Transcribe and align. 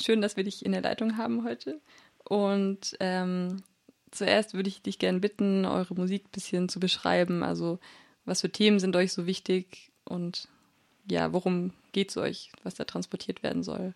Schön, 0.00 0.22
dass 0.22 0.36
wir 0.36 0.44
dich 0.44 0.64
in 0.64 0.72
der 0.72 0.82
Leitung 0.82 1.16
haben 1.16 1.44
heute. 1.44 1.80
Und 2.24 2.96
ähm, 3.00 3.62
zuerst 4.10 4.54
würde 4.54 4.68
ich 4.68 4.82
dich 4.82 4.98
gerne 4.98 5.18
bitten, 5.18 5.64
eure 5.64 5.94
Musik 5.94 6.24
ein 6.26 6.32
bisschen 6.32 6.68
zu 6.68 6.78
beschreiben. 6.80 7.42
Also, 7.42 7.78
was 8.24 8.42
für 8.42 8.50
Themen 8.50 8.78
sind 8.78 8.94
euch 8.96 9.12
so 9.12 9.26
wichtig 9.26 9.90
und 10.04 10.48
ja, 11.10 11.32
worum 11.32 11.72
geht 11.92 12.10
es 12.10 12.16
euch, 12.16 12.52
was 12.62 12.74
da 12.74 12.84
transportiert 12.84 13.42
werden 13.42 13.62
soll? 13.62 13.94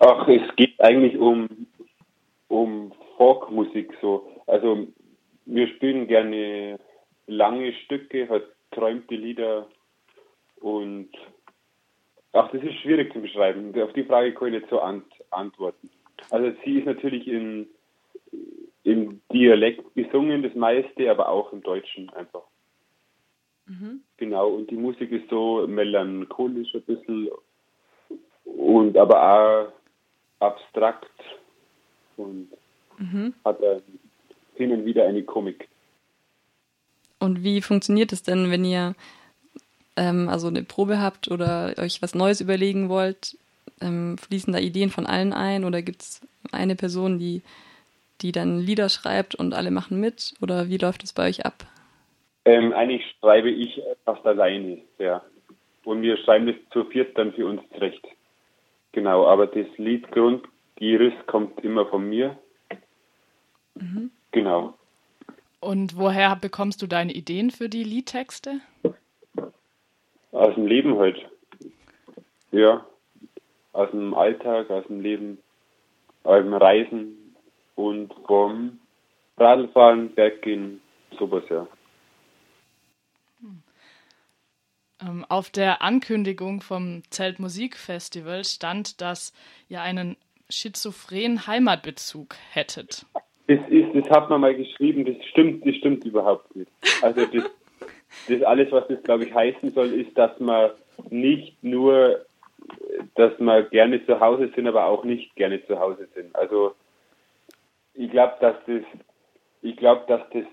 Ach, 0.00 0.28
es 0.28 0.54
geht 0.56 0.80
eigentlich 0.80 1.16
um, 1.18 1.66
um 2.48 2.92
Folkmusik 3.16 3.92
so. 4.00 4.28
Also, 4.46 4.86
wir 5.46 5.68
spielen 5.68 6.06
gerne 6.06 6.78
lange 7.26 7.72
Stücke, 7.84 8.28
halt 8.28 8.44
träumte 8.70 9.14
Lieder 9.14 9.66
und 10.60 11.10
ach, 12.36 12.50
das 12.50 12.62
ist 12.62 12.74
schwierig 12.80 13.12
zu 13.12 13.20
beschreiben. 13.20 13.78
Auf 13.80 13.92
die 13.92 14.04
Frage 14.04 14.32
kann 14.32 14.48
ich 14.48 14.60
nicht 14.60 14.70
so 14.70 14.80
ant 14.80 15.04
antworten. 15.30 15.90
Also 16.30 16.52
sie 16.64 16.78
ist 16.78 16.86
natürlich 16.86 17.26
in, 17.26 17.66
im 18.84 19.20
Dialekt 19.32 19.94
gesungen, 19.94 20.42
das 20.42 20.54
meiste, 20.54 21.10
aber 21.10 21.28
auch 21.28 21.52
im 21.52 21.62
Deutschen 21.62 22.10
einfach. 22.10 22.42
Mhm. 23.66 24.00
Genau, 24.16 24.48
und 24.48 24.70
die 24.70 24.76
Musik 24.76 25.10
ist 25.10 25.28
so 25.28 25.66
melancholisch 25.66 26.74
ein 26.74 26.82
bisschen 26.82 27.28
und 28.44 28.96
aber 28.96 29.22
auch 29.22 29.72
abstrakt 30.38 31.10
und 32.16 32.48
mhm. 32.98 33.34
hat 33.44 33.60
dann 33.62 33.82
hin 34.54 34.72
und 34.72 34.84
wieder 34.84 35.06
eine 35.06 35.22
Komik. 35.24 35.68
Und 37.18 37.42
wie 37.42 37.60
funktioniert 37.60 38.12
es 38.12 38.22
denn, 38.22 38.50
wenn 38.50 38.64
ihr 38.64 38.94
ähm, 39.96 40.28
also 40.28 40.48
eine 40.48 40.62
Probe 40.62 41.00
habt 41.00 41.30
oder 41.30 41.74
euch 41.78 42.02
was 42.02 42.14
Neues 42.14 42.40
überlegen 42.40 42.88
wollt? 42.88 43.36
Ähm, 43.80 44.16
fließen 44.18 44.52
da 44.52 44.58
Ideen 44.58 44.90
von 44.90 45.06
allen 45.06 45.32
ein 45.32 45.64
oder 45.64 45.82
gibt 45.82 46.02
es 46.02 46.20
eine 46.52 46.76
Person, 46.76 47.18
die, 47.18 47.42
die 48.22 48.32
dann 48.32 48.58
Lieder 48.58 48.88
schreibt 48.88 49.34
und 49.34 49.54
alle 49.54 49.70
machen 49.70 50.00
mit? 50.00 50.34
Oder 50.40 50.68
wie 50.68 50.78
läuft 50.78 51.04
es 51.04 51.12
bei 51.12 51.28
euch 51.28 51.44
ab? 51.44 51.66
Ähm, 52.44 52.72
eigentlich 52.72 53.02
schreibe 53.20 53.50
ich 53.50 53.80
fast 54.04 54.24
alleine, 54.24 54.78
ja. 54.98 55.22
Und 55.84 56.02
wir 56.02 56.16
schreiben 56.18 56.46
das 56.46 56.56
zu 56.72 56.84
viert 56.84 57.16
dann 57.18 57.32
für 57.32 57.46
uns 57.46 57.60
zurecht. 57.74 58.04
Genau, 58.92 59.26
aber 59.26 59.46
das 59.46 59.66
Liedgrund, 59.76 60.46
die 60.78 60.96
Riss 60.96 61.14
kommt 61.26 61.62
immer 61.62 61.86
von 61.86 62.08
mir. 62.08 62.38
Mhm. 63.74 64.10
Genau. 64.30 64.74
Und 65.60 65.96
woher 65.96 66.36
bekommst 66.36 66.82
du 66.82 66.86
deine 66.86 67.12
Ideen 67.12 67.50
für 67.50 67.68
die 67.68 67.84
Liedtexte? 67.84 68.60
Aus 70.36 70.54
dem 70.54 70.66
Leben 70.66 70.98
halt. 70.98 71.16
Ja. 72.52 72.84
Aus 73.72 73.90
dem 73.90 74.12
Alltag, 74.12 74.68
aus 74.68 74.86
dem 74.86 75.00
Leben, 75.00 75.38
aus 76.24 76.42
dem 76.42 76.52
Reisen 76.52 77.34
und 77.74 78.12
vom 78.26 78.78
Radlfahren, 79.38 80.14
Berggehen, 80.14 80.82
sowas, 81.18 81.42
ja. 81.48 81.66
Ähm, 85.00 85.24
auf 85.28 85.48
der 85.48 85.80
Ankündigung 85.80 86.60
vom 86.60 87.02
Zeltmusikfestival 87.08 88.44
stand, 88.44 89.00
dass 89.00 89.32
ihr 89.70 89.80
einen 89.80 90.16
schizophrenen 90.50 91.46
Heimatbezug 91.46 92.36
hättet. 92.52 93.06
Das 93.46 93.60
ist, 93.70 93.94
das 93.94 94.10
hat 94.10 94.28
man 94.28 94.42
mal 94.42 94.54
geschrieben, 94.54 95.06
das 95.06 95.16
stimmt, 95.30 95.66
das 95.66 95.76
stimmt 95.76 96.04
überhaupt 96.04 96.54
nicht. 96.56 96.70
Also 97.00 97.24
das, 97.24 97.44
das 98.28 98.42
alles, 98.42 98.70
was 98.72 98.86
das 98.88 99.02
glaube 99.02 99.24
ich 99.24 99.34
heißen 99.34 99.72
soll, 99.72 99.92
ist, 99.92 100.16
dass 100.16 100.38
man 100.40 100.70
nicht 101.10 101.62
nur, 101.62 102.24
dass 103.14 103.38
man 103.38 103.68
gerne 103.70 104.04
zu 104.06 104.20
Hause 104.20 104.50
sind, 104.54 104.66
aber 104.66 104.86
auch 104.86 105.04
nicht 105.04 105.34
gerne 105.36 105.64
zu 105.66 105.78
Hause 105.78 106.08
sind. 106.14 106.34
Also 106.34 106.74
ich 107.94 108.10
glaube, 108.10 108.34
dass 108.40 108.56
das, 108.66 108.82
ich 109.62 109.76
glaube, 109.76 110.04
dass 110.08 110.22
das 110.32 110.44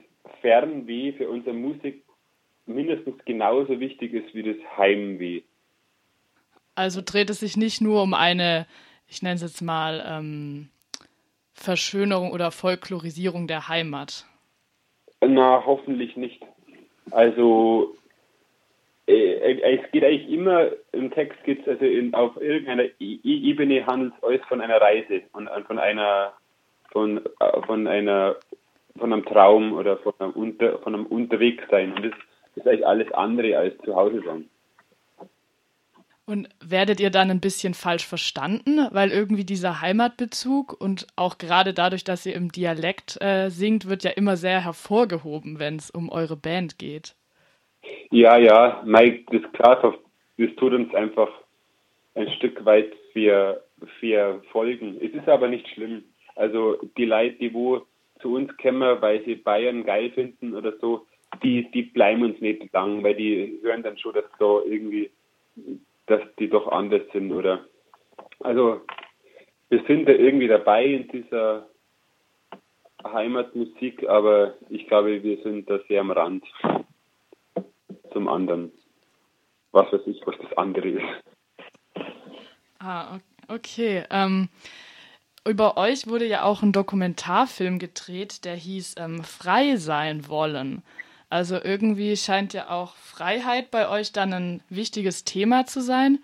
Fernweh 0.42 1.14
für 1.14 1.30
unsere 1.30 1.56
Musik 1.56 2.04
mindestens 2.66 3.24
genauso 3.26 3.80
wichtig 3.80 4.14
ist 4.14 4.34
wie 4.34 4.44
das 4.44 4.78
Heimweh. 4.78 5.42
Also 6.76 7.02
dreht 7.04 7.30
es 7.30 7.42
sich 7.42 7.58
nicht 7.58 7.82
nur 7.82 8.02
um 8.02 8.14
eine, 8.14 8.66
ich 9.08 9.22
nenne 9.22 9.36
es 9.36 9.42
jetzt 9.42 9.62
mal, 9.62 10.04
ähm, 10.08 10.70
Verschönerung 11.54 12.32
oder 12.32 12.52
Folklorisierung 12.52 13.48
der 13.48 13.68
Heimat? 13.68 14.26
Na, 15.22 15.64
hoffentlich 15.66 16.18
nicht. 16.18 16.42
Also 17.12 17.96
äh, 19.08 19.14
äh 19.14 19.78
es 19.78 19.92
geht 19.92 20.04
eigentlich 20.04 20.30
immer, 20.30 20.68
im 20.92 21.12
Text 21.12 21.44
geht 21.44 21.62
es 21.62 21.68
also 21.68 21.86
in, 21.86 22.14
auf 22.14 22.40
irgendeiner 22.42 22.86
Ebene 23.00 23.86
handelt 23.86 24.14
es 24.32 24.42
von 24.48 24.62
einer 24.62 24.80
Reise 24.80 25.22
und 25.34 25.50
von 25.68 25.80
einer 25.80 26.34
von, 26.92 27.18
äh, 27.18 27.62
von 27.66 27.88
einer 27.88 28.36
von 28.98 29.12
einem 29.12 29.26
Traum 29.26 29.74
oder 29.74 29.98
von 29.98 30.14
einem, 30.20 30.32
Unter, 30.32 30.80
von 30.80 30.94
einem 30.94 31.06
Unterwegssein. 31.08 31.94
Und 31.94 32.06
das 32.06 32.14
ist 32.56 32.68
eigentlich 32.68 32.88
alles 32.88 33.12
andere 33.14 33.58
als 33.58 33.78
zu 33.80 33.96
Hause 33.96 34.22
sein. 34.26 34.50
Und 36.26 36.48
werdet 36.64 37.02
ihr 37.02 37.10
dann 37.10 37.30
ein 37.30 37.42
bisschen 37.42 37.74
falsch 37.74 38.08
verstanden, 38.08 38.88
weil 38.92 39.10
irgendwie 39.10 39.44
dieser 39.44 39.82
Heimatbezug 39.82 40.80
und 40.80 41.06
auch 41.18 41.38
gerade 41.38 41.74
dadurch, 41.74 42.06
dass 42.06 42.26
ihr 42.26 42.34
im 42.34 42.50
Dialekt 42.50 43.22
äh, 43.22 43.50
singt, 43.50 43.90
wird 43.90 44.06
ja 44.06 44.12
immer 44.12 44.38
sehr 44.38 44.64
hervorgehoben, 44.64 45.60
wenn 45.60 45.76
es 45.76 45.92
um 45.92 46.10
eure 46.10 46.38
Band 46.38 46.80
geht. 46.80 47.16
Ja, 48.10 48.38
ja, 48.38 48.82
Mike, 48.86 49.26
das 49.32 49.42
ist 49.42 49.54
klar, 49.54 49.96
das 50.38 50.56
tut 50.56 50.74
uns 50.74 50.96
einfach 50.96 51.30
ein 52.16 52.30
Stück 52.38 52.64
weit 52.64 52.94
für, 53.12 53.64
für 54.00 54.42
folgen. 54.52 54.98
Es 55.02 55.12
ist 55.14 55.28
aber 55.28 55.48
nicht 55.48 55.68
schlimm. 55.70 56.04
Also 56.36 56.78
die 56.98 57.06
Leute, 57.06 57.36
die 57.36 57.54
wo 57.54 57.86
zu 58.22 58.36
uns 58.36 58.56
kommen, 58.58 59.02
weil 59.02 59.24
sie 59.26 59.36
Bayern 59.36 59.84
geil 59.84 60.12
finden 60.12 60.56
oder 60.56 60.74
so, 60.80 61.06
die, 61.44 61.70
die 61.72 61.84
bleiben 61.84 62.24
uns 62.24 62.40
nicht 62.40 62.72
lang, 62.74 63.04
weil 63.04 63.16
die 63.16 63.60
hören 63.62 63.84
dann 63.84 63.98
schon, 63.98 64.14
dass 64.14 64.26
da 64.40 64.60
irgendwie 64.66 65.10
dass 66.08 66.22
die 66.40 66.50
doch 66.50 66.68
anders 66.68 67.04
sind 67.12 67.32
oder 67.32 67.66
also 68.40 68.82
wir 69.70 69.84
sind 69.88 70.08
da 70.08 70.12
irgendwie 70.12 70.48
dabei 70.48 70.86
in 70.86 71.08
dieser 71.08 71.68
Heimatmusik, 73.04 74.08
aber 74.08 74.54
ich 74.70 74.88
glaube, 74.88 75.24
wir 75.24 75.42
sind 75.44 75.70
da 75.70 75.80
sehr 75.88 76.02
am 76.02 76.12
Rand 76.12 76.46
zum 78.12 78.28
anderen. 78.28 78.72
Was 79.72 79.92
weiß 79.92 80.02
ich, 80.06 80.22
was 80.26 80.36
das 80.42 80.56
andere 80.58 80.90
ist. 80.90 81.24
Ah, 82.80 83.18
okay. 83.48 84.04
Ähm, 84.12 84.50
über 85.46 85.78
euch 85.78 86.08
wurde 86.08 86.26
ja 86.26 86.44
auch 86.44 86.62
ein 86.62 86.72
Dokumentarfilm 86.72 87.80
gedreht, 87.80 88.46
der 88.46 88.56
hieß 88.56 88.96
ähm, 89.00 89.24
Frei 89.24 89.76
sein 89.78 90.28
wollen. 90.30 90.84
Also 91.34 91.58
irgendwie 91.60 92.16
scheint 92.16 92.54
ja 92.54 92.70
auch 92.70 92.94
Freiheit 92.96 93.72
bei 93.72 93.90
euch 93.90 94.12
dann 94.12 94.34
ein 94.34 94.62
wichtiges 94.70 95.24
Thema 95.24 95.66
zu 95.66 95.82
sein. 95.82 96.20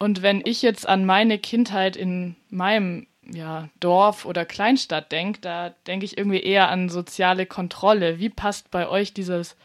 Und 0.00 0.20
wenn 0.20 0.42
ich 0.44 0.62
jetzt 0.62 0.88
an 0.88 1.06
meine 1.06 1.38
Kindheit 1.38 1.94
in 1.94 2.34
meinem 2.50 3.06
ja, 3.24 3.68
Dorf 3.78 4.26
oder 4.26 4.44
Kleinstadt 4.44 5.12
denke, 5.12 5.40
da 5.42 5.70
denke 5.86 6.06
ich 6.06 6.18
irgendwie 6.18 6.40
eher 6.40 6.70
an 6.70 6.88
soziale 6.88 7.46
Kontrolle. 7.46 8.18
Wie 8.18 8.30
passt 8.30 8.72
bei 8.72 8.88
euch 8.88 9.14
dieses 9.14 9.56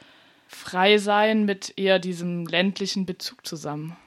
Freisein 0.47 1.45
mit 1.45 1.73
eher 1.75 1.97
diesem 1.97 2.45
ländlichen 2.45 3.07
Bezug 3.07 3.47
zusammen? 3.47 3.97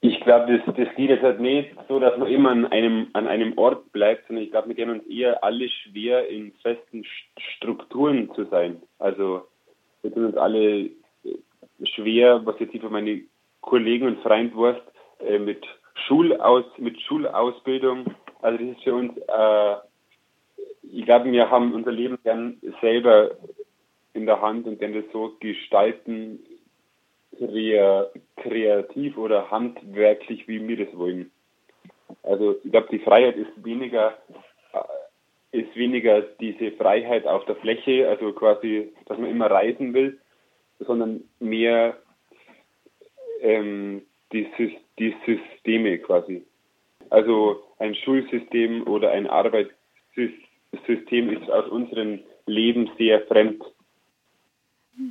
Ich 0.00 0.20
glaube, 0.20 0.56
das, 0.56 0.76
das 0.76 0.94
geht 0.94 1.10
jetzt 1.10 1.24
halt 1.24 1.40
nicht 1.40 1.70
so, 1.88 1.98
dass 1.98 2.16
man 2.16 2.28
immer 2.28 2.50
an 2.50 2.66
einem, 2.66 3.08
an 3.12 3.26
einem 3.26 3.58
Ort 3.58 3.90
bleibt, 3.90 4.28
sondern 4.28 4.44
ich 4.44 4.52
glaube, 4.52 4.68
wir 4.68 4.76
gehen 4.76 4.90
uns 4.90 5.04
eher 5.08 5.42
alle 5.42 5.68
schwer, 5.68 6.28
in 6.28 6.52
festen 6.62 7.04
Strukturen 7.56 8.32
zu 8.36 8.44
sein. 8.44 8.80
Also 9.00 9.47
wir 10.02 10.12
tun 10.12 10.26
uns 10.26 10.36
alle 10.36 10.80
äh, 10.80 10.90
schwer, 11.94 12.44
was 12.44 12.58
jetzt 12.60 12.76
für 12.76 12.90
meine 12.90 13.22
Kollegen 13.60 14.06
und 14.06 14.22
Freund 14.22 14.54
Wurst, 14.54 14.82
äh, 15.20 15.38
mit 15.38 15.64
Schulaus, 16.06 16.64
mit 16.78 17.00
Schulausbildung. 17.02 18.14
Also 18.40 18.58
das 18.58 18.76
ist 18.76 18.84
für 18.84 18.94
uns, 18.94 19.16
äh, 19.16 19.76
ich 20.90 21.04
glaube, 21.04 21.30
wir 21.30 21.50
haben 21.50 21.74
unser 21.74 21.92
Leben 21.92 22.18
gern 22.22 22.58
selber 22.80 23.32
in 24.14 24.26
der 24.26 24.40
Hand 24.40 24.66
und 24.66 24.80
werden 24.80 24.94
das 24.94 25.12
so 25.12 25.36
gestalten, 25.40 26.40
kreativ 28.36 29.16
oder 29.16 29.50
handwerklich, 29.50 30.48
wie 30.48 30.66
wir 30.66 30.84
das 30.84 30.96
wollen. 30.96 31.30
Also 32.22 32.56
ich 32.64 32.70
glaube, 32.70 32.88
die 32.90 32.98
Freiheit 32.98 33.36
ist 33.36 33.64
weniger 33.64 34.16
ist 35.52 35.74
weniger 35.76 36.22
diese 36.40 36.72
Freiheit 36.72 37.26
auf 37.26 37.44
der 37.46 37.56
Fläche, 37.56 38.08
also 38.08 38.32
quasi, 38.32 38.92
dass 39.06 39.18
man 39.18 39.30
immer 39.30 39.50
reisen 39.50 39.94
will, 39.94 40.18
sondern 40.78 41.24
mehr 41.40 41.96
ähm, 43.40 44.02
die, 44.32 44.46
die 44.98 45.14
Systeme 45.24 45.98
quasi. 45.98 46.44
Also 47.10 47.62
ein 47.78 47.94
Schulsystem 47.94 48.86
oder 48.86 49.12
ein 49.12 49.26
Arbeitssystem 49.26 51.30
ist 51.30 51.50
aus 51.50 51.68
unserem 51.68 52.20
Leben 52.46 52.90
sehr 52.98 53.22
fremd. 53.22 53.62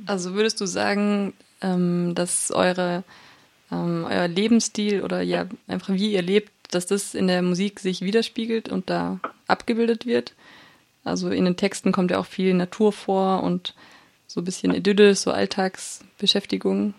Also 0.06 0.34
würdest 0.34 0.60
du 0.60 0.66
sagen, 0.66 1.32
ähm, 1.62 2.12
dass 2.14 2.52
eure, 2.52 3.02
ähm, 3.72 4.06
euer 4.08 4.28
Lebensstil 4.28 5.02
oder 5.02 5.22
ja 5.22 5.48
einfach 5.66 5.94
wie 5.94 6.12
ihr 6.12 6.22
lebt 6.22 6.52
dass 6.70 6.86
das 6.86 7.14
in 7.14 7.26
der 7.26 7.42
Musik 7.42 7.80
sich 7.80 8.02
widerspiegelt 8.02 8.68
und 8.68 8.90
da 8.90 9.20
abgebildet 9.48 10.06
wird. 10.06 10.34
Also 11.04 11.30
in 11.30 11.44
den 11.44 11.56
Texten 11.56 11.92
kommt 11.92 12.10
ja 12.10 12.18
auch 12.18 12.26
viel 12.26 12.54
Natur 12.54 12.92
vor 12.92 13.42
und 13.42 13.74
so 14.26 14.40
ein 14.40 14.44
bisschen 14.44 14.74
Idylle, 14.74 15.14
so 15.14 15.30
Alltagsbeschäftigung. 15.30 16.94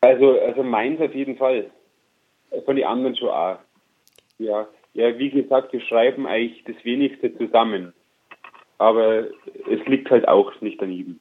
Also, 0.00 0.38
also 0.40 0.62
meins 0.62 1.00
auf 1.00 1.14
jeden 1.14 1.36
Fall. 1.36 1.70
Von 2.64 2.76
den 2.76 2.84
anderen 2.84 3.16
schon 3.16 3.28
auch. 3.28 3.58
Ja, 4.38 4.66
ja, 4.94 5.18
wie 5.18 5.30
gesagt, 5.30 5.72
wir 5.72 5.80
schreiben 5.80 6.26
eigentlich 6.26 6.64
das 6.64 6.84
Wenigste 6.84 7.36
zusammen. 7.38 7.94
Aber 8.78 9.28
es 9.70 9.86
liegt 9.86 10.10
halt 10.10 10.26
auch 10.26 10.60
nicht 10.60 10.82
daneben. 10.82 11.20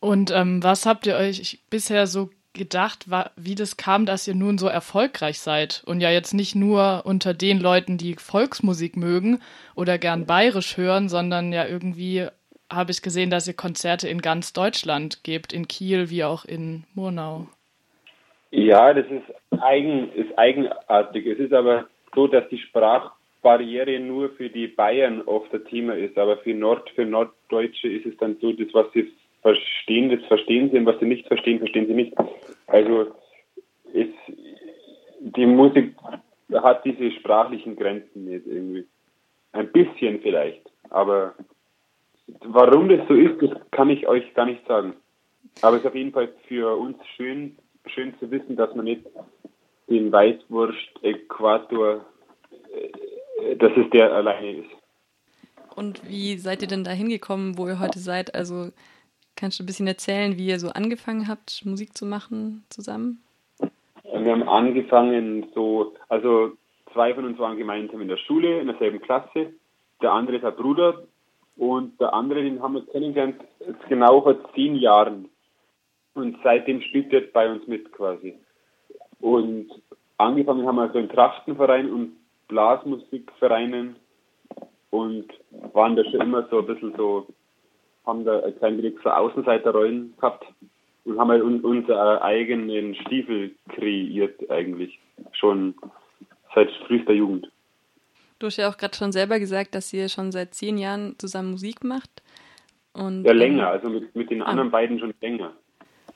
Und 0.00 0.32
ähm, 0.32 0.62
was 0.62 0.86
habt 0.86 1.06
ihr 1.06 1.14
euch 1.14 1.60
bisher 1.70 2.06
so 2.06 2.30
gedacht, 2.52 3.06
wie 3.36 3.54
das 3.54 3.76
kam, 3.76 4.06
dass 4.06 4.26
ihr 4.26 4.34
nun 4.34 4.58
so 4.58 4.66
erfolgreich 4.66 5.38
seid 5.38 5.82
und 5.86 6.00
ja 6.00 6.10
jetzt 6.10 6.34
nicht 6.34 6.54
nur 6.54 7.02
unter 7.04 7.32
den 7.34 7.60
Leuten, 7.60 7.96
die 7.96 8.14
Volksmusik 8.14 8.96
mögen 8.96 9.40
oder 9.74 9.98
gern 9.98 10.26
bayerisch 10.26 10.76
hören, 10.76 11.08
sondern 11.08 11.52
ja 11.52 11.66
irgendwie 11.66 12.26
habe 12.70 12.92
ich 12.92 13.02
gesehen, 13.02 13.30
dass 13.30 13.48
ihr 13.48 13.54
Konzerte 13.54 14.08
in 14.08 14.20
ganz 14.20 14.52
Deutschland 14.52 15.24
gebt, 15.24 15.52
in 15.52 15.68
Kiel 15.68 16.10
wie 16.10 16.24
auch 16.24 16.44
in 16.44 16.84
Murnau. 16.94 17.46
Ja, 18.50 18.94
das 18.94 19.06
ist, 19.06 19.60
eigen, 19.62 20.12
ist 20.12 20.36
eigenartig. 20.38 21.26
Es 21.26 21.38
ist 21.38 21.52
aber 21.52 21.86
so, 22.14 22.26
dass 22.26 22.48
die 22.48 22.58
Sprachbarriere 22.58 24.00
nur 24.00 24.30
für 24.30 24.48
die 24.48 24.66
Bayern 24.66 25.22
oft 25.22 25.52
ein 25.54 25.64
Thema 25.66 25.94
ist, 25.94 26.18
aber 26.18 26.38
für 26.38 26.54
Nord, 26.54 26.90
für 26.90 27.04
Norddeutsche 27.04 27.88
ist 27.88 28.06
es 28.06 28.16
dann 28.18 28.36
so, 28.40 28.52
das, 28.52 28.68
was 28.72 28.86
sie 28.92 29.12
verstehen, 29.42 30.10
das 30.10 30.24
verstehen 30.26 30.70
sie 30.70 30.78
und 30.78 30.86
was 30.86 30.98
sie 31.00 31.06
nicht 31.06 31.26
verstehen, 31.26 31.58
verstehen 31.58 31.86
sie 31.86 31.94
nicht. 31.94 32.14
Also 32.66 33.06
ist, 33.92 34.14
die 35.20 35.46
Musik 35.46 35.94
hat 36.52 36.84
diese 36.84 37.10
sprachlichen 37.12 37.76
Grenzen 37.76 38.24
nicht 38.24 38.46
irgendwie. 38.46 38.86
Ein 39.52 39.72
bisschen 39.72 40.20
vielleicht, 40.20 40.62
aber 40.90 41.34
warum 42.44 42.88
das 42.88 43.00
so 43.08 43.14
ist, 43.14 43.42
das 43.42 43.50
kann 43.72 43.90
ich 43.90 44.06
euch 44.06 44.32
gar 44.34 44.46
nicht 44.46 44.64
sagen. 44.66 44.94
Aber 45.62 45.76
es 45.76 45.82
ist 45.82 45.88
auf 45.88 45.94
jeden 45.94 46.12
Fall 46.12 46.28
für 46.46 46.76
uns 46.76 46.96
schön, 47.16 47.56
schön 47.86 48.14
zu 48.20 48.30
wissen, 48.30 48.54
dass 48.56 48.74
man 48.74 48.84
nicht 48.84 49.02
den 49.88 50.12
Weißwurst-Äquator, 50.12 52.04
äh, 53.42 53.56
dass 53.56 53.72
es 53.76 53.90
der 53.90 54.12
alleine 54.12 54.58
ist. 54.58 54.70
Und 55.74 56.08
wie 56.08 56.36
seid 56.36 56.62
ihr 56.62 56.68
denn 56.68 56.84
da 56.84 56.92
hingekommen, 56.92 57.58
wo 57.58 57.66
ihr 57.66 57.80
heute 57.80 57.98
seid? 57.98 58.34
Also 58.34 58.70
Kannst 59.40 59.58
du 59.58 59.62
ein 59.62 59.66
bisschen 59.66 59.86
erzählen, 59.86 60.36
wie 60.36 60.48
ihr 60.48 60.58
so 60.58 60.68
angefangen 60.68 61.26
habt, 61.26 61.64
Musik 61.64 61.96
zu 61.96 62.04
machen 62.04 62.62
zusammen? 62.68 63.22
Wir 64.02 64.32
haben 64.32 64.46
angefangen 64.46 65.46
so, 65.54 65.94
also 66.10 66.52
zwei 66.92 67.14
von 67.14 67.24
uns 67.24 67.38
waren 67.38 67.56
gemeinsam 67.56 68.02
in 68.02 68.08
der 68.08 68.18
Schule, 68.18 68.60
in 68.60 68.66
derselben 68.66 69.00
Klasse. 69.00 69.54
Der 70.02 70.12
andere 70.12 70.36
ist 70.36 70.44
ein 70.44 70.54
Bruder 70.56 71.04
und 71.56 71.98
der 71.98 72.12
andere, 72.12 72.42
den 72.42 72.60
haben 72.60 72.74
wir 72.74 72.84
kennengelernt, 72.88 73.40
genau 73.88 74.20
vor 74.20 74.36
zehn 74.52 74.76
Jahren. 74.76 75.30
Und 76.12 76.36
seitdem 76.44 76.82
spielt 76.82 77.10
er 77.14 77.22
bei 77.22 77.50
uns 77.50 77.66
mit 77.66 77.90
quasi. 77.92 78.34
Und 79.20 79.70
angefangen 80.18 80.66
haben 80.66 80.76
wir 80.76 80.92
so 80.92 80.98
in 80.98 81.08
Trachtenverein 81.08 81.90
und 81.90 82.12
Blasmusikvereinen 82.48 83.96
und 84.90 85.28
waren 85.72 85.96
da 85.96 86.04
schon 86.04 86.20
immer 86.20 86.46
so 86.50 86.58
ein 86.58 86.66
bisschen 86.66 86.94
so 86.94 87.26
haben 88.10 88.24
da 88.24 88.40
ein 88.40 88.56
klein 88.58 88.76
wenig 88.78 88.94
so 89.02 89.10
Außenseiterrollen 89.10 90.14
gehabt 90.16 90.44
und 91.04 91.18
haben 91.18 91.30
halt 91.30 91.42
unsere 91.42 92.22
eigenen 92.22 92.94
Stiefel 92.94 93.52
kreiert 93.68 94.50
eigentlich. 94.50 94.98
Schon 95.32 95.74
seit 96.54 96.70
frühester 96.86 97.12
Jugend. 97.12 97.50
Du 98.38 98.46
hast 98.46 98.56
ja 98.56 98.68
auch 98.68 98.76
gerade 98.76 98.96
schon 98.96 99.12
selber 99.12 99.38
gesagt, 99.38 99.74
dass 99.74 99.92
ihr 99.92 100.08
schon 100.08 100.32
seit 100.32 100.54
zehn 100.54 100.78
Jahren 100.78 101.14
zusammen 101.18 101.52
Musik 101.52 101.84
macht. 101.84 102.10
Und, 102.92 103.24
ja, 103.24 103.32
länger, 103.32 103.68
also 103.68 103.88
mit, 103.88 104.14
mit 104.16 104.30
den 104.30 104.42
ah. 104.42 104.46
anderen 104.46 104.70
beiden 104.70 104.98
schon 104.98 105.14
länger. 105.20 105.52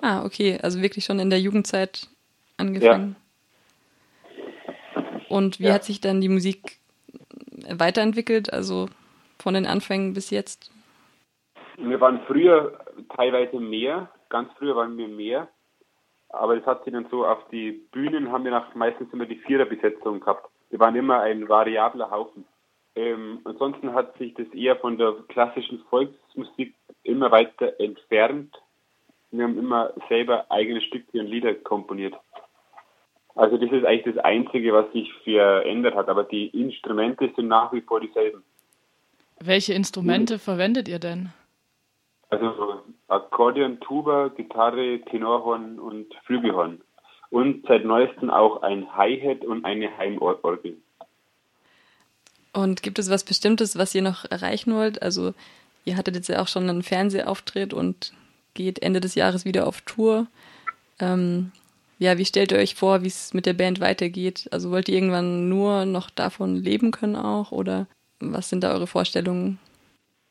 Ah, 0.01 0.25
okay, 0.25 0.59
also 0.63 0.83
wirklich 0.83 1.05
schon 1.05 1.19
in 1.19 1.31
der 1.31 1.41
Jugendzeit 1.41 2.09
angefangen. 2.57 3.17
Ja. 4.37 5.03
Und 5.29 5.61
wie 5.61 5.65
ja. 5.65 5.75
hat 5.75 5.85
sich 5.85 6.01
dann 6.01 6.21
die 6.21 6.29
Musik 6.29 6.79
weiterentwickelt, 7.69 8.53
also 8.53 8.89
von 9.39 9.55
den 9.55 9.67
Anfängen 9.67 10.15
bis 10.15 10.31
jetzt? 10.31 10.71
Wir 11.77 12.01
waren 12.01 12.21
früher 12.27 12.79
teilweise 13.17 13.59
mehr, 13.59 14.09
ganz 14.29 14.51
früher 14.59 14.77
waren 14.77 14.97
wir 14.97 15.09
mehr, 15.09 15.49
aber 16.29 16.57
das 16.57 16.67
hat 16.67 16.85
sich 16.85 16.93
dann 16.93 17.07
so 17.11 17.25
auf 17.27 17.39
die 17.51 17.73
Bühnen 17.93 18.31
haben 18.31 18.45
wir 18.45 18.51
nach 18.51 18.75
meistens 18.75 19.13
immer 19.13 19.27
die 19.27 19.37
Viererbesetzung 19.37 20.21
gehabt. 20.21 20.49
Wir 20.71 20.81
waren 20.81 20.97
immer 20.97 21.21
ein 21.21 21.49
variabler 21.49 22.11
Haufen. 22.11 22.45
Ähm, 22.97 23.41
ansonsten 23.45 23.93
hat 23.93 24.17
sich 24.19 24.35
das 24.35 24.47
eher 24.49 24.77
von 24.77 24.99
der 24.99 25.15
klassischen 25.29 25.81
Volksmusik 25.91 26.75
immer 27.03 27.31
weiter 27.31 27.79
entfernt. 27.81 28.55
Wir 29.31 29.45
haben 29.45 29.59
immer 29.59 29.93
selber 30.09 30.47
eigene 30.51 30.81
Stücke 30.81 31.19
und 31.19 31.27
Lieder 31.27 31.55
komponiert. 31.55 32.15
Also 33.35 33.57
das 33.57 33.71
ist 33.73 33.85
eigentlich 33.85 34.15
das 34.15 34.25
Einzige, 34.25 34.73
was 34.73 34.93
sich 34.93 35.13
verändert 35.25 35.97
hat, 35.97 36.09
aber 36.09 36.23
die 36.23 36.47
Instrumente 36.49 37.33
sind 37.35 37.49
nach 37.49 37.73
wie 37.73 37.81
vor 37.81 38.01
dieselben. 38.01 38.45
Welche 39.41 39.75
Instrumente 39.75 40.35
mhm. 40.35 40.39
verwendet 40.39 40.89
ihr 40.89 41.01
denn? 41.01 41.33
Also 42.43 42.83
Akkordeon, 43.09 43.81
Tuba, 43.81 44.29
Gitarre, 44.29 45.01
Tenorhorn 45.11 45.79
und 45.79 46.07
Flügelhorn. 46.25 46.81
Und 47.31 47.67
seit 47.67 47.85
neuestem 47.85 48.31
auch 48.31 48.63
ein 48.63 48.97
Hi-Hat 48.97 49.45
und 49.45 49.65
eine 49.65 49.97
Heimorgel. 49.97 50.77
Und 52.53 52.83
gibt 52.83 52.99
es 52.99 53.11
was 53.11 53.25
Bestimmtes, 53.25 53.77
was 53.77 53.95
ihr 53.95 54.03
noch 54.03 54.25
erreichen 54.31 54.75
wollt? 54.75 55.03
Also 55.03 55.35
ihr 55.85 55.97
hattet 55.97 56.15
jetzt 56.15 56.29
ja 56.29 56.41
auch 56.41 56.49
schon 56.49 56.69
einen 56.69 56.83
Fernsehauftritt 56.83 57.75
und 57.75 58.13
geht 58.55 58.81
Ende 58.83 59.01
des 59.01 59.17
Jahres 59.17 59.45
wieder 59.45 59.67
auf 59.67 59.81
Tour. 59.81 60.29
Ähm, 61.01 61.51
ja, 61.99 62.19
wie 62.19 62.25
stellt 62.25 62.53
ihr 62.53 62.59
euch 62.59 62.75
vor, 62.75 63.03
wie 63.03 63.09
es 63.09 63.35
mit 63.35 63.47
der 63.47 63.55
Band 63.55 63.81
weitergeht? 63.81 64.49
Also 64.53 64.71
wollt 64.71 64.89
ihr 64.89 64.95
irgendwann 64.95 65.49
nur 65.49 65.85
noch 65.85 66.11
davon 66.11 66.57
leben 66.57 66.93
können 66.93 67.17
auch? 67.17 67.51
Oder 67.51 67.87
was 68.21 68.49
sind 68.49 68.63
da 68.63 68.73
eure 68.73 68.87
Vorstellungen? 68.87 69.59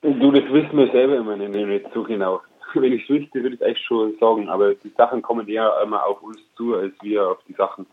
Du, 0.03 0.31
das 0.31 0.51
wissen 0.51 0.77
wir 0.77 0.91
selber 0.91 1.15
immer 1.15 1.37
nicht, 1.37 1.85
so 1.93 2.03
genau. 2.03 2.41
Wenn 2.73 2.91
ich 2.91 3.03
es 3.03 3.09
wüsste, 3.09 3.41
würde 3.41 3.55
ich 3.55 3.61
es 3.61 3.65
eigentlich 3.65 3.85
schon 3.85 4.17
sagen, 4.19 4.49
aber 4.49 4.75
die 4.75 4.89
Sachen 4.97 5.21
kommen 5.21 5.47
eher 5.47 5.73
immer 5.81 6.05
auf 6.05 6.21
uns 6.21 6.39
zu, 6.57 6.75
als 6.75 6.93
wir 7.01 7.29
auf 7.29 7.37
die 7.47 7.53
Sachen. 7.53 7.85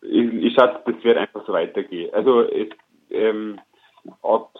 Ich, 0.00 0.32
ich 0.32 0.54
schätze, 0.54 0.80
das 0.86 1.02
wird 1.02 1.18
einfach 1.18 1.44
so 1.44 1.52
weitergehen. 1.52 2.14
Also, 2.14 2.46
ähm, 3.10 3.58
ob, 4.22 4.52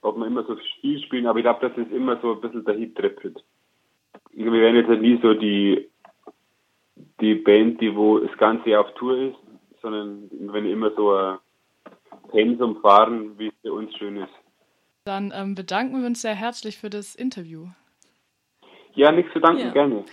ob 0.00 0.16
wir 0.16 0.26
immer 0.26 0.44
so 0.44 0.56
viel 0.80 0.98
spielen, 1.02 1.26
aber 1.26 1.40
ich 1.40 1.44
glaube, 1.44 1.68
dass 1.68 1.76
es 1.76 1.92
immer 1.92 2.18
so 2.22 2.32
ein 2.32 2.40
bisschen 2.40 2.64
dahin 2.64 2.94
trippelt. 2.94 3.44
Wir 4.32 4.50
werden 4.50 4.76
jetzt 4.76 4.88
halt 4.88 5.02
nie 5.02 5.18
so 5.20 5.34
die, 5.34 5.90
die 7.20 7.34
Band, 7.34 7.82
die 7.82 7.94
wo 7.94 8.18
das 8.18 8.34
ganze 8.38 8.80
auf 8.80 8.94
Tour 8.94 9.18
ist, 9.18 9.36
sondern 9.82 10.30
wenn 10.30 10.64
immer 10.64 10.90
so 10.92 11.12
ein 11.12 11.38
Pensum 12.30 12.80
fahren, 12.80 13.38
wie 13.38 13.48
es 13.48 13.54
für 13.60 13.74
uns 13.74 13.94
schön 13.96 14.16
ist. 14.16 14.47
Dann 15.08 15.32
ähm, 15.34 15.54
bedanken 15.54 16.00
wir 16.00 16.06
uns 16.06 16.20
sehr 16.20 16.34
herzlich 16.34 16.76
für 16.76 16.90
das 16.90 17.14
Interview. 17.14 17.68
Ja, 18.92 19.10
nichts 19.10 19.32
zu 19.32 19.40
danken, 19.40 19.62
ja. 19.62 19.72
gerne. 19.72 20.04